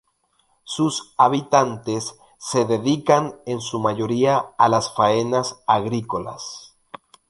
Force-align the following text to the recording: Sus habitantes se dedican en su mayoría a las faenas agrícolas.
Sus 0.63 1.13
habitantes 1.19 2.15
se 2.39 2.65
dedican 2.65 3.35
en 3.45 3.61
su 3.61 3.79
mayoría 3.79 4.39
a 4.57 4.67
las 4.67 4.95
faenas 4.95 5.57
agrícolas. 5.67 6.73